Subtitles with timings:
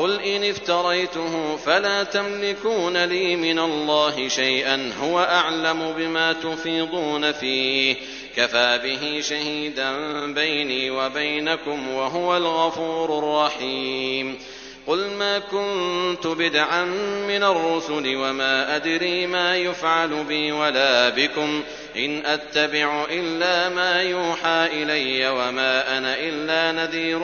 [0.00, 7.96] قل إن افتريته فلا تملكون لي من الله شيئا هو أعلم بما تفيضون فيه
[8.36, 9.92] كفى به شهيدا
[10.32, 14.38] بيني وبينكم وهو الغفور الرحيم
[14.86, 16.84] قل ما كنت بدعا
[17.28, 21.62] من الرسل وما أدري ما يفعل بي ولا بكم
[21.96, 27.18] إن أتبع إلا ما يوحى إلي وما أنا إلا نذير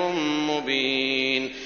[0.49, 1.66] مبين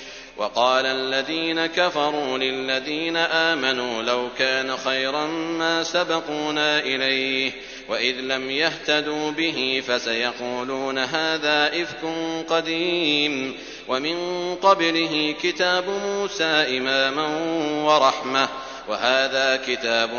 [0.37, 7.51] وقال الذين كفروا للذين آمنوا لو كان خيرا ما سبقونا إليه
[7.89, 11.99] وإذ لم يهتدوا به فسيقولون هذا إفك
[12.49, 14.15] قديم ومن
[14.55, 17.27] قبله كتاب موسى إماما
[17.83, 18.49] ورحمة
[18.89, 20.13] وهذا كتاب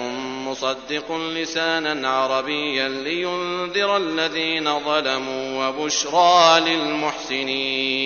[0.47, 8.03] مصدق لسانا عربيا لينذر الذين ظلموا وبشرى للمحسنين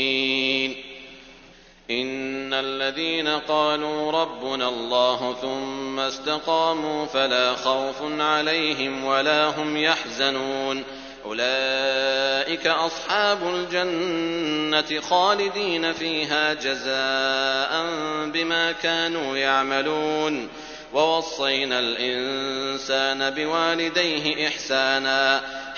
[1.91, 10.85] إن الذين قالوا ربنا الله ثم استقاموا فلا خوف عليهم ولا هم يحزنون.
[11.25, 17.85] أولئك أصحاب الجنة خالدين فيها جزاء
[18.27, 20.49] بما كانوا يعملون.
[20.95, 25.41] ووصينا الإنسان بوالديه إحسانا.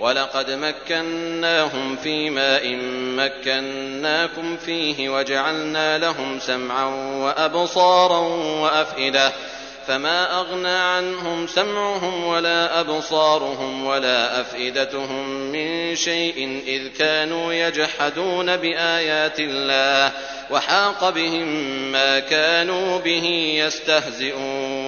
[0.00, 2.76] ولقد مكناهم في ماء
[3.16, 6.84] مكناكم فيه وجعلنا لهم سمعا
[7.22, 8.18] وأبصارا
[8.60, 9.32] وأفئدة
[9.88, 20.12] فما أغنى عنهم سمعهم ولا أبصارهم ولا أفئدتهم من شيء إذ كانوا يجحدون بآيات الله
[20.50, 21.48] وحاق بهم
[21.92, 24.87] ما كانوا به يستهزئون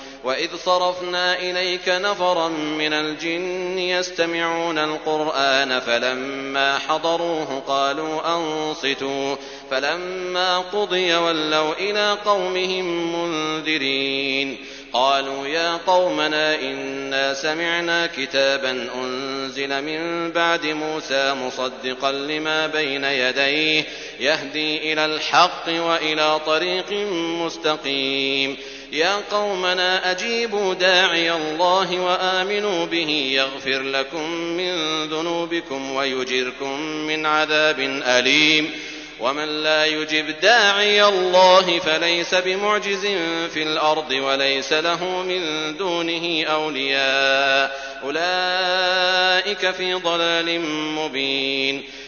[0.23, 9.35] واذ صرفنا اليك نفرا من الجن يستمعون القران فلما حضروه قالوا انصتوا
[9.71, 14.57] فلما قضي ولوا إلى قومهم منذرين
[14.93, 23.85] قالوا يا قومنا انا سمعنا كتابا انزل من بعد موسى مصدقا لما بين يديه
[24.19, 26.91] يهدي إلى الحق والى طريق
[27.45, 28.57] مستقيم
[28.91, 38.71] يا قومنا أجيبوا داعي الله وآمنوا به يغفر لكم من ذنوبكم ويجركم من عذاب أليم.
[39.19, 43.05] ومن لا يجب داعي الله فليس بمعجز
[43.53, 47.91] في الأرض وليس له من دونه أولياء.
[48.03, 50.61] أولئك في ضلال
[50.95, 51.83] مبين.